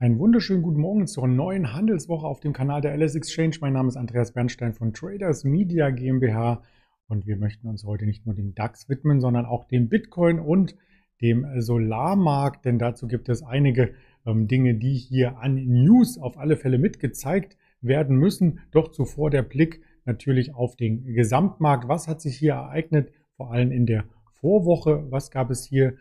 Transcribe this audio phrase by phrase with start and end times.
[0.00, 3.56] Einen wunderschönen guten Morgen zur neuen Handelswoche auf dem Kanal der LS Exchange.
[3.60, 6.62] Mein Name ist Andreas Bernstein von Traders Media GmbH
[7.08, 10.76] und wir möchten uns heute nicht nur dem DAX widmen, sondern auch dem Bitcoin und
[11.20, 13.92] dem Solarmarkt, denn dazu gibt es einige
[14.24, 18.60] ähm, Dinge, die hier an News auf alle Fälle mitgezeigt werden müssen.
[18.70, 21.88] Doch zuvor der Blick natürlich auf den Gesamtmarkt.
[21.88, 25.10] Was hat sich hier ereignet, vor allem in der Vorwoche?
[25.10, 25.96] Was gab es hier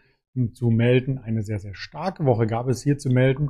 [0.53, 1.17] zu melden?
[1.17, 3.49] Eine sehr, sehr starke Woche gab es hier zu melden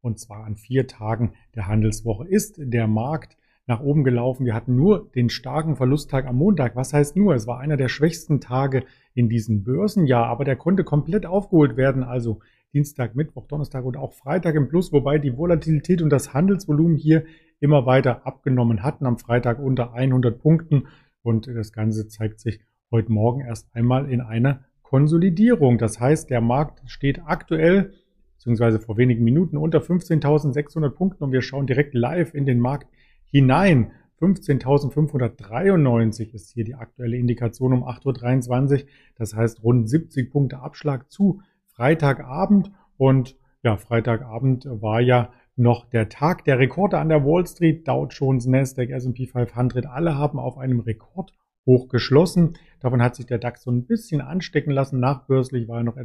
[0.00, 3.36] und zwar an vier Tagen der Handelswoche ist der Markt
[3.66, 4.46] nach oben gelaufen.
[4.46, 6.74] Wir hatten nur den starken Verlusttag am Montag.
[6.74, 7.34] Was heißt nur?
[7.34, 12.02] Es war einer der schwächsten Tage in diesem Börsenjahr, aber der konnte komplett aufgeholt werden.
[12.02, 12.40] Also
[12.72, 17.24] Dienstag, Mittwoch, Donnerstag und auch Freitag im Plus, wobei die Volatilität und das Handelsvolumen hier
[17.60, 19.06] immer weiter abgenommen hatten.
[19.06, 20.88] Am Freitag unter 100 Punkten
[21.22, 25.78] und das Ganze zeigt sich heute Morgen erst einmal in einer Konsolidierung.
[25.78, 27.92] Das heißt, der Markt steht aktuell
[28.40, 32.88] beziehungsweise vor wenigen Minuten unter 15.600 Punkten und wir schauen direkt live in den Markt
[33.26, 33.92] hinein.
[34.18, 38.88] 15.593 ist hier die aktuelle Indikation um 8.23 Uhr.
[39.16, 42.72] Das heißt rund 70 Punkte Abschlag zu Freitagabend.
[42.96, 47.86] Und ja, Freitagabend war ja noch der Tag der Rekorde an der Wall Street.
[47.86, 51.34] Dow Jones, Nasdaq, S&P 500, alle haben auf einem Rekord
[51.66, 52.54] hoch geschlossen.
[52.80, 54.98] Davon hat sich der DAX so ein bisschen anstecken lassen.
[54.98, 55.98] Nachbörslich war er noch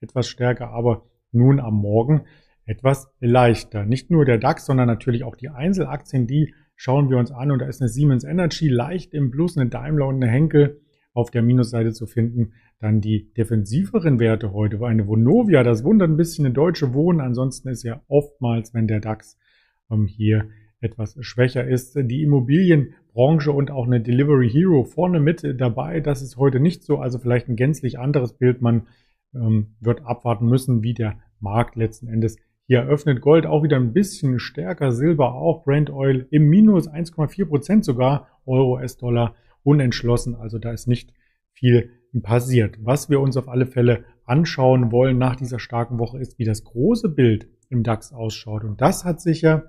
[0.00, 1.02] etwas stärker, aber
[1.34, 2.22] nun am Morgen
[2.66, 3.84] etwas leichter.
[3.84, 7.50] Nicht nur der DAX, sondern natürlich auch die Einzelaktien, die schauen wir uns an.
[7.50, 10.80] Und da ist eine Siemens Energy leicht im Plus, eine Daimler und eine Henkel
[11.12, 12.52] auf der Minusseite zu finden.
[12.80, 15.62] Dann die defensiveren Werte heute war eine Vonovia.
[15.62, 17.20] Das wundert ein bisschen eine deutsche Wohnen.
[17.20, 19.38] Ansonsten ist ja oftmals, wenn der DAX
[19.90, 20.48] ähm, hier
[20.80, 26.00] etwas schwächer ist, die Immobilienbranche und auch eine Delivery Hero vorne mit dabei.
[26.00, 26.98] Das ist heute nicht so.
[26.98, 28.60] Also vielleicht ein gänzlich anderes Bild.
[28.60, 28.86] Man
[29.34, 33.20] ähm, wird abwarten müssen, wie der Markt letzten Endes hier eröffnet.
[33.20, 38.26] Gold auch wieder ein bisschen stärker, Silber auch, Brent Oil im Minus 1,4 Prozent sogar,
[38.46, 40.34] Euro, US-Dollar unentschlossen.
[40.34, 41.12] Also da ist nicht
[41.52, 41.90] viel
[42.22, 42.78] passiert.
[42.80, 46.64] Was wir uns auf alle Fälle anschauen wollen nach dieser starken Woche ist, wie das
[46.64, 48.64] große Bild im DAX ausschaut.
[48.64, 49.64] Und das hat sich ja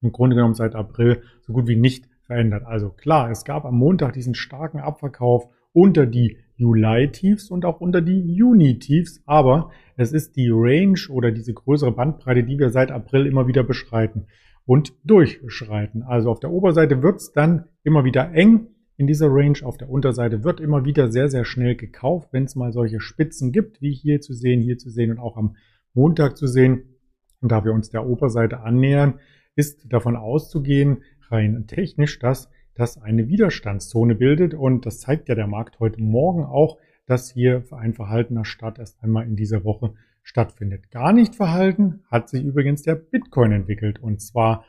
[0.00, 2.64] im Grunde genommen seit April so gut wie nicht verändert.
[2.64, 8.00] Also klar, es gab am Montag diesen starken Abverkauf unter die Juli-Tiefs und auch unter
[8.00, 13.26] die Juni-Tiefs, aber es ist die Range oder diese größere Bandbreite, die wir seit April
[13.26, 14.26] immer wieder beschreiten
[14.66, 16.02] und durchschreiten.
[16.02, 19.90] Also auf der Oberseite wird es dann immer wieder eng in dieser Range, auf der
[19.90, 23.92] Unterseite wird immer wieder sehr, sehr schnell gekauft, wenn es mal solche Spitzen gibt, wie
[23.92, 25.56] hier zu sehen, hier zu sehen und auch am
[25.94, 26.96] Montag zu sehen.
[27.40, 29.18] Und da wir uns der Oberseite annähern,
[29.56, 34.54] ist davon auszugehen, rein technisch, dass das eine Widerstandszone bildet.
[34.54, 39.02] Und das zeigt ja der Markt heute Morgen auch, dass hier ein verhaltener Start erst
[39.02, 40.90] einmal in dieser Woche stattfindet.
[40.90, 44.00] Gar nicht verhalten hat sich übrigens der Bitcoin entwickelt.
[44.02, 44.64] Und zwar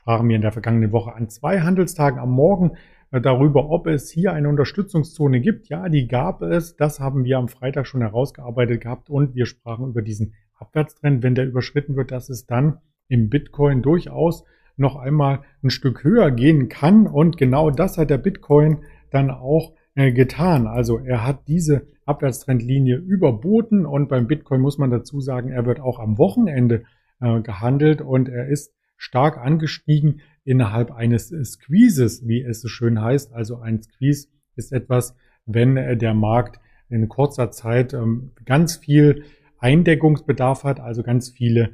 [0.00, 2.76] sprachen wir in der vergangenen Woche an zwei Handelstagen am Morgen
[3.10, 5.68] äh, darüber, ob es hier eine Unterstützungszone gibt.
[5.68, 6.76] Ja, die gab es.
[6.76, 11.22] Das haben wir am Freitag schon herausgearbeitet gehabt und wir sprachen über diesen Abwärtstrend.
[11.22, 12.78] Wenn der überschritten wird, dass es dann
[13.08, 14.44] im Bitcoin durchaus
[14.80, 17.06] noch einmal ein Stück höher gehen kann.
[17.06, 18.78] Und genau das hat der Bitcoin
[19.10, 20.66] dann auch äh, getan.
[20.66, 25.80] Also er hat diese Abwärtstrendlinie überboten und beim Bitcoin muss man dazu sagen, er wird
[25.80, 26.84] auch am Wochenende
[27.20, 33.32] äh, gehandelt und er ist stark angestiegen innerhalb eines Squeezes, wie es so schön heißt.
[33.32, 35.14] Also ein Squeeze ist etwas,
[35.46, 39.24] wenn äh, der Markt in kurzer Zeit ähm, ganz viel
[39.58, 41.72] Eindeckungsbedarf hat, also ganz viele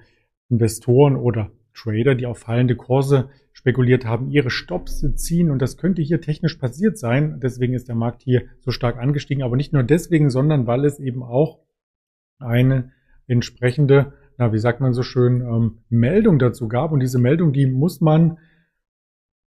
[0.48, 5.50] Investoren oder Trader, die auf fallende Kurse spekuliert haben, ihre Stops ziehen.
[5.50, 7.40] Und das könnte hier technisch passiert sein.
[7.40, 9.42] Deswegen ist der Markt hier so stark angestiegen.
[9.42, 11.60] Aber nicht nur deswegen, sondern weil es eben auch
[12.38, 12.92] eine
[13.26, 16.92] entsprechende, na, wie sagt man so schön, ähm, Meldung dazu gab.
[16.92, 18.38] Und diese Meldung, die muss man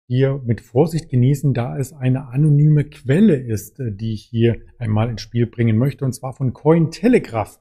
[0.06, 5.10] hier mit Vorsicht genießen, da es eine anonyme Quelle ist, äh, die ich hier einmal
[5.10, 7.60] ins Spiel bringen möchte, und zwar von Cointelegraph.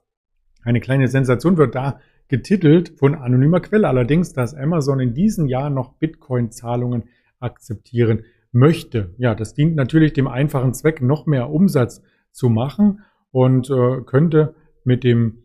[0.63, 5.69] Eine kleine Sensation wird da getitelt von anonymer Quelle allerdings, dass Amazon in diesem Jahr
[5.69, 7.03] noch Bitcoin-Zahlungen
[7.39, 9.13] akzeptieren möchte.
[9.17, 12.01] Ja, das dient natürlich dem einfachen Zweck, noch mehr Umsatz
[12.31, 13.01] zu machen
[13.31, 15.43] und äh, könnte mit dem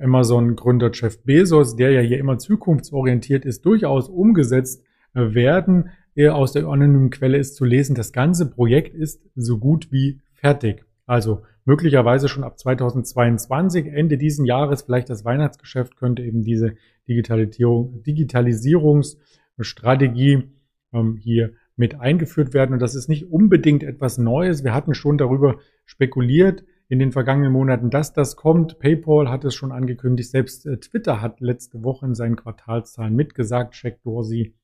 [0.00, 4.84] Amazon-Gründer Jeff Bezos, der ja hier immer zukunftsorientiert ist, durchaus umgesetzt
[5.14, 5.90] äh, werden.
[6.14, 10.20] Er aus der anonymen Quelle ist zu lesen, das ganze Projekt ist so gut wie
[10.32, 10.84] fertig.
[11.06, 16.74] Also möglicherweise schon ab 2022, Ende diesen Jahres, vielleicht das Weihnachtsgeschäft, könnte eben diese
[17.08, 20.50] Digitalisierung, Digitalisierungsstrategie
[20.92, 22.72] ähm, hier mit eingeführt werden.
[22.72, 24.64] Und das ist nicht unbedingt etwas Neues.
[24.64, 28.78] Wir hatten schon darüber spekuliert in den vergangenen Monaten, dass das kommt.
[28.78, 30.30] PayPal hat es schon angekündigt.
[30.30, 34.54] Selbst äh, Twitter hat letzte Woche in seinen Quartalszahlen mitgesagt, Jack Dorsey,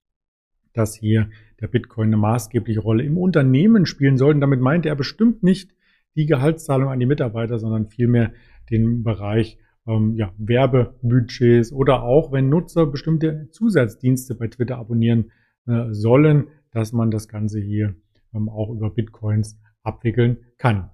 [0.72, 4.34] dass hier der Bitcoin eine maßgebliche Rolle im Unternehmen spielen soll.
[4.34, 5.74] Und damit meinte er bestimmt nicht
[6.16, 8.32] die Gehaltszahlung an die Mitarbeiter, sondern vielmehr
[8.70, 15.30] den Bereich ähm, ja, Werbebudgets oder auch, wenn Nutzer bestimmte Zusatzdienste bei Twitter abonnieren
[15.66, 17.94] äh, sollen, dass man das Ganze hier
[18.34, 20.90] ähm, auch über Bitcoins abwickeln kann.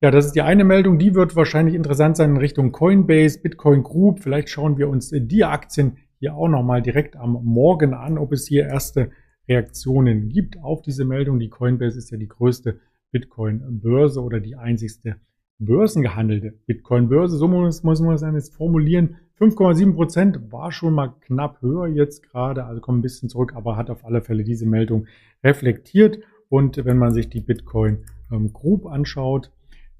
[0.00, 3.82] Ja, das ist die eine Meldung, die wird wahrscheinlich interessant sein in Richtung Coinbase, Bitcoin
[3.82, 4.20] Group.
[4.20, 8.46] Vielleicht schauen wir uns die Aktien hier auch nochmal direkt am Morgen an, ob es
[8.46, 9.10] hier erste
[9.48, 11.38] Reaktionen gibt auf diese Meldung.
[11.38, 12.80] Die Coinbase ist ja die größte
[13.14, 15.20] Bitcoin-Börse oder die einzigste
[15.60, 17.36] börsengehandelte Bitcoin-Börse.
[17.36, 19.16] So muss, muss man es jetzt formulieren.
[19.38, 23.76] 5,7 Prozent war schon mal knapp höher jetzt gerade, also kommt ein bisschen zurück, aber
[23.76, 25.06] hat auf alle Fälle diese Meldung
[25.44, 26.18] reflektiert.
[26.48, 29.52] Und wenn man sich die Bitcoin ähm, Group anschaut,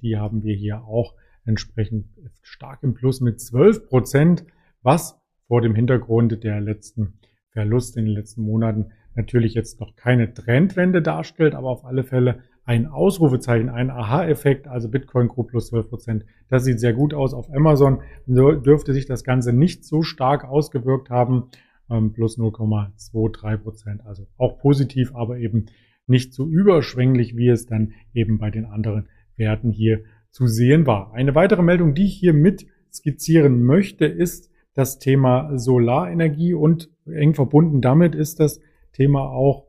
[0.02, 1.14] die haben wir hier auch
[1.44, 2.06] entsprechend
[2.42, 4.44] stark im Plus mit 12 Prozent,
[4.82, 7.20] was vor dem Hintergrund der letzten
[7.50, 12.40] Verluste in den letzten Monaten natürlich jetzt noch keine Trendwende darstellt, aber auf alle Fälle
[12.64, 16.24] ein Ausrufezeichen, ein Aha-Effekt, also Bitcoin Group plus 12 Prozent.
[16.48, 17.34] Das sieht sehr gut aus.
[17.34, 21.50] Auf Amazon dürfte sich das Ganze nicht so stark ausgewirkt haben,
[21.90, 24.06] ähm, plus 0,23 Prozent.
[24.06, 25.66] Also auch positiv, aber eben
[26.06, 31.12] nicht so überschwänglich, wie es dann eben bei den anderen Werten hier zu sehen war.
[31.12, 37.34] Eine weitere Meldung, die ich hier mit skizzieren möchte, ist das Thema Solarenergie und eng
[37.34, 38.60] verbunden damit ist das
[38.92, 39.66] Thema auch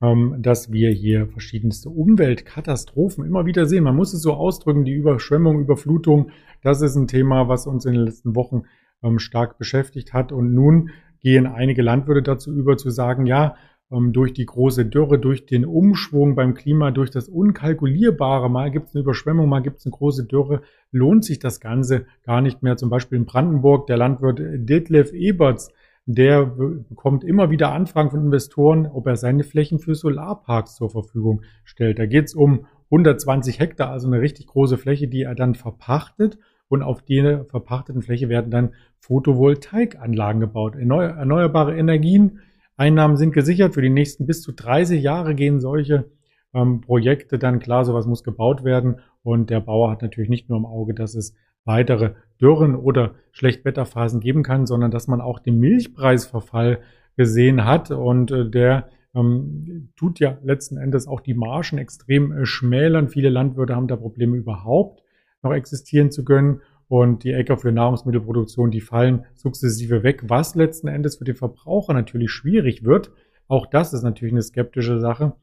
[0.00, 3.84] dass wir hier verschiedenste Umweltkatastrophen immer wieder sehen.
[3.84, 6.30] Man muss es so ausdrücken, die Überschwemmung, Überflutung,
[6.62, 8.62] das ist ein Thema, was uns in den letzten Wochen
[9.02, 10.32] ähm, stark beschäftigt hat.
[10.32, 13.56] Und nun gehen einige Landwirte dazu über zu sagen, ja,
[13.92, 18.88] ähm, durch die große Dürre, durch den Umschwung beim Klima, durch das Unkalkulierbare, mal gibt
[18.88, 20.62] es eine Überschwemmung, mal gibt es eine große Dürre,
[20.92, 22.76] lohnt sich das Ganze gar nicht mehr.
[22.76, 25.72] Zum Beispiel in Brandenburg, der Landwirt Detlef Eberts,
[26.06, 31.42] der bekommt immer wieder Anfragen von Investoren, ob er seine Flächen für Solarparks zur Verfügung
[31.64, 31.98] stellt.
[31.98, 36.38] Da geht es um 120 Hektar, also eine richtig große Fläche, die er dann verpachtet.
[36.68, 40.76] Und auf die verpachteten Fläche werden dann Photovoltaikanlagen gebaut.
[40.76, 42.40] Erneuerbare Energien,
[42.76, 43.74] Einnahmen sind gesichert.
[43.74, 46.10] Für die nächsten bis zu 30 Jahre gehen solche
[46.54, 49.00] ähm, Projekte dann klar, sowas muss gebaut werden.
[49.22, 51.34] Und der Bauer hat natürlich nicht nur im Auge, dass es
[51.64, 56.80] weitere Dürren oder Schlechtwetterphasen geben kann, sondern dass man auch den Milchpreisverfall
[57.16, 62.46] gesehen hat und äh, der ähm, tut ja letzten Endes auch die Margen extrem äh,
[62.46, 63.08] schmälern.
[63.08, 65.02] Viele Landwirte haben da Probleme überhaupt
[65.42, 70.88] noch existieren zu können und die Äcker für Nahrungsmittelproduktion, die fallen sukzessive weg, was letzten
[70.88, 73.12] Endes für den Verbraucher natürlich schwierig wird.
[73.48, 75.34] Auch das ist natürlich eine skeptische Sache,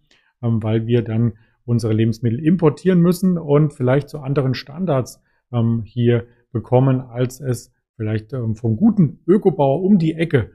[0.42, 1.34] ähm, weil wir dann
[1.66, 8.33] unsere Lebensmittel importieren müssen und vielleicht zu anderen Standards ähm, hier bekommen, als es vielleicht
[8.33, 10.51] ähm, vom guten Ökobauer um die Ecke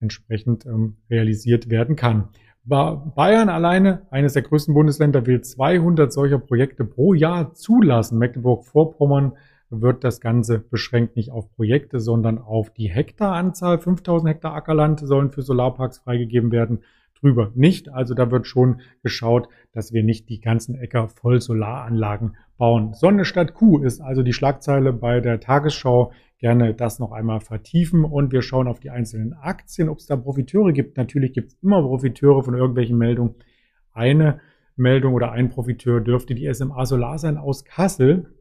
[0.00, 2.28] entsprechend ähm, realisiert werden kann.
[2.66, 8.18] Bayern alleine, eines der größten Bundesländer, will 200 solcher Projekte pro Jahr zulassen.
[8.18, 9.32] Mecklenburg-Vorpommern
[9.68, 13.78] wird das Ganze beschränkt nicht auf Projekte, sondern auf die Hektaranzahl.
[13.78, 16.80] 5000 Hektar Ackerland sollen für Solarparks freigegeben werden
[17.24, 17.88] drüber nicht.
[17.88, 22.92] Also da wird schon geschaut, dass wir nicht die ganzen Äcker voll Solaranlagen bauen.
[22.92, 26.12] Sonne statt Kuh ist also die Schlagzeile bei der Tagesschau.
[26.38, 30.16] Gerne das noch einmal vertiefen und wir schauen auf die einzelnen Aktien, ob es da
[30.16, 30.98] Profiteure gibt.
[30.98, 33.36] Natürlich gibt es immer Profiteure von irgendwelchen Meldungen.
[33.92, 34.40] Eine
[34.76, 38.34] Meldung oder ein Profiteur dürfte die SMA Solar sein aus Kassel.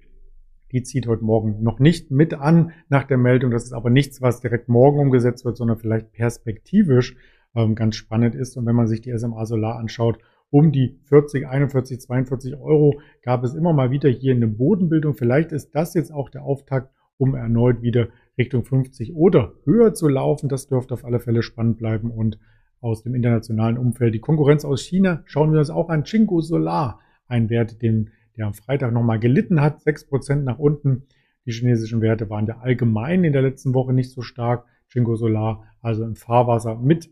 [0.74, 3.52] Die zieht heute Morgen noch nicht mit an nach der Meldung.
[3.52, 7.16] Das ist aber nichts, was direkt morgen umgesetzt wird, sondern vielleicht perspektivisch
[7.56, 8.58] ähm, ganz spannend ist.
[8.58, 10.20] Und wenn man sich die SMA Solar anschaut,
[10.50, 15.16] um die 40, 41, 42 Euro gab es immer mal wieder hier eine Bodenbildung.
[15.16, 20.08] Vielleicht ist das jetzt auch der Auftakt, um erneut wieder Richtung 50 oder höher zu
[20.08, 20.50] laufen.
[20.50, 22.38] Das dürfte auf alle Fälle spannend bleiben und
[22.82, 24.14] aus dem internationalen Umfeld.
[24.14, 26.04] Die Konkurrenz aus China schauen wir uns auch an.
[26.04, 31.04] Chinko Solar, ein Wert, den, der am Freitag nochmal gelitten hat, 6% nach unten.
[31.46, 34.66] Die chinesischen Werte waren ja allgemein in der letzten Woche nicht so stark.
[34.94, 37.12] Chingo Solar also im Fahrwasser mit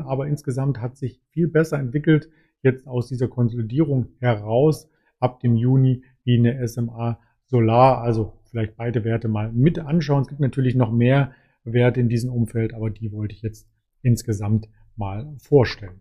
[0.00, 2.30] aber insgesamt hat sich viel besser entwickelt
[2.62, 9.04] jetzt aus dieser Konsolidierung heraus ab dem Juni wie eine SMA Solar, also vielleicht beide
[9.04, 10.22] Werte mal mit anschauen.
[10.22, 11.32] Es gibt natürlich noch mehr
[11.64, 13.68] Werte in diesem Umfeld, aber die wollte ich jetzt
[14.02, 16.00] insgesamt mal vorstellen.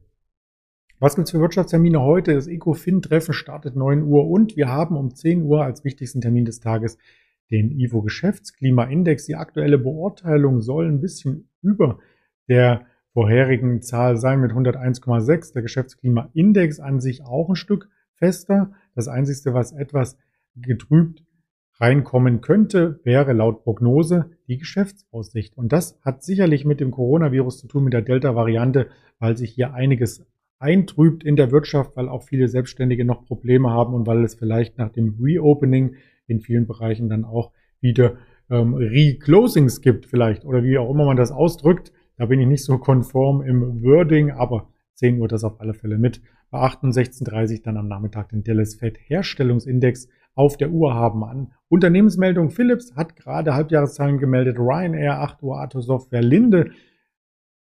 [1.00, 2.34] Was gibt's für Wirtschaftstermine heute?
[2.34, 6.62] Das ECOFIN-Treffen startet 9 Uhr und wir haben um 10 Uhr als wichtigsten Termin des
[6.62, 6.98] Tages
[7.52, 9.26] den IFO Geschäftsklimaindex.
[9.26, 12.00] Die aktuelle Beurteilung soll ein bisschen über
[12.48, 15.54] der vorherigen Zahl sein mit 101,6.
[15.54, 18.74] Der Geschäftsklimaindex an sich auch ein Stück fester.
[18.94, 20.18] Das Einzige, was etwas
[20.56, 21.24] getrübt
[21.80, 25.58] reinkommen könnte, wäre laut Prognose die Geschäftsaussicht.
[25.58, 28.88] Und das hat sicherlich mit dem Coronavirus zu tun, mit der Delta-Variante,
[29.20, 30.26] weil sich hier einiges
[30.60, 34.78] eintrübt in der Wirtschaft, weil auch viele Selbstständige noch Probleme haben und weil es vielleicht
[34.78, 35.96] nach dem Reopening
[36.28, 37.52] in vielen Bereichen dann auch
[37.82, 38.18] wieder
[38.50, 41.92] ähm, Reclosings gibt vielleicht oder wie auch immer man das ausdrückt.
[42.18, 45.98] Da bin ich nicht so konform im Wording, aber 10 Uhr das auf alle Fälle
[45.98, 46.22] mit.
[46.50, 51.54] Bei 68.30 dann am Nachmittag den Dallas Fed Herstellungsindex auf der Uhr haben an.
[51.70, 54.58] Unternehmensmeldung Philips hat gerade Halbjahreszahlen gemeldet.
[54.58, 56.72] Ryanair 8 Uhr, Ato Software, Linde.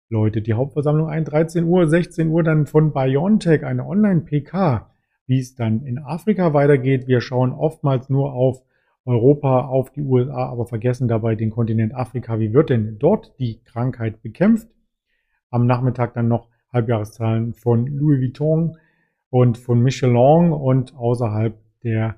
[0.10, 4.95] Leute, die Hauptversammlung ein, 13 Uhr, 16 Uhr dann von BioNTech, eine Online-PK.
[5.28, 7.08] Wie es dann in Afrika weitergeht.
[7.08, 8.62] Wir schauen oftmals nur auf
[9.06, 12.40] Europa, auf die USA, aber vergessen dabei den Kontinent Afrika.
[12.40, 14.68] Wie wird denn dort die Krankheit bekämpft?
[15.52, 18.78] Am Nachmittag dann noch Halbjahreszahlen von Louis Vuitton
[19.30, 22.16] und von Michelin und außerhalb der,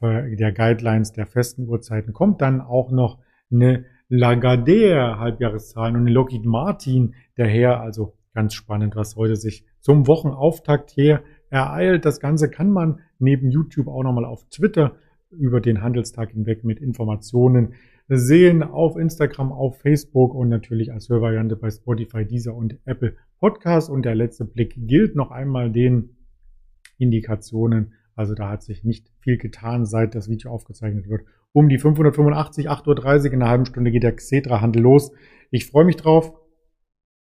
[0.00, 3.18] der Guidelines der festen Uhrzeiten kommt dann auch noch
[3.50, 7.80] eine Lagardère Halbjahreszahlen und eine Lockheed Martin daher.
[7.80, 12.04] Also ganz spannend, was heute sich zum Wochenauftakt hier ereilt.
[12.04, 14.96] Das Ganze kann man neben YouTube auch nochmal auf Twitter
[15.30, 17.74] über den Handelstag hinweg mit Informationen
[18.08, 23.90] sehen auf Instagram, auf Facebook und natürlich als Hörvariante bei Spotify, Deezer und Apple Podcast.
[23.90, 26.16] Und der letzte Blick gilt noch einmal den
[26.96, 27.92] Indikationen.
[28.14, 31.22] Also da hat sich nicht viel getan, seit das Video aufgezeichnet wird.
[31.52, 35.12] Um die 585, 8.30 Uhr in einer halben Stunde geht der Xetra-Handel los.
[35.50, 36.32] Ich freue mich drauf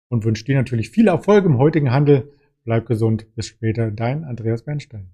[0.08, 2.32] und wünsche dir natürlich viel Erfolg im heutigen Handel.
[2.64, 3.26] Bleib gesund.
[3.34, 3.90] Bis später.
[3.90, 5.10] Dein Andreas Bernstein.